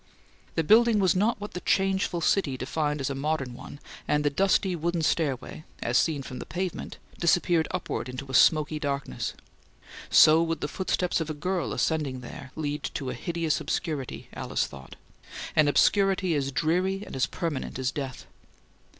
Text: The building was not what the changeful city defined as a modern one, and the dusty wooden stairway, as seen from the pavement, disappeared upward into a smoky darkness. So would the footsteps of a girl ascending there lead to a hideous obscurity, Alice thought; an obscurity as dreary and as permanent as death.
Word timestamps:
The 0.55 0.63
building 0.63 0.97
was 0.97 1.15
not 1.15 1.39
what 1.39 1.51
the 1.53 1.61
changeful 1.61 2.21
city 2.21 2.57
defined 2.57 3.01
as 3.01 3.11
a 3.11 3.13
modern 3.13 3.53
one, 3.53 3.79
and 4.07 4.23
the 4.25 4.31
dusty 4.31 4.75
wooden 4.75 5.03
stairway, 5.03 5.63
as 5.83 5.95
seen 5.95 6.23
from 6.23 6.39
the 6.39 6.45
pavement, 6.47 6.97
disappeared 7.19 7.67
upward 7.69 8.09
into 8.09 8.25
a 8.31 8.33
smoky 8.33 8.79
darkness. 8.79 9.35
So 10.09 10.41
would 10.41 10.61
the 10.61 10.67
footsteps 10.67 11.21
of 11.21 11.29
a 11.29 11.35
girl 11.35 11.71
ascending 11.71 12.21
there 12.21 12.51
lead 12.55 12.81
to 12.95 13.11
a 13.11 13.13
hideous 13.13 13.61
obscurity, 13.61 14.27
Alice 14.33 14.65
thought; 14.65 14.95
an 15.55 15.67
obscurity 15.67 16.33
as 16.33 16.51
dreary 16.51 17.03
and 17.05 17.15
as 17.15 17.27
permanent 17.27 17.77
as 17.77 17.91
death. 17.91 18.25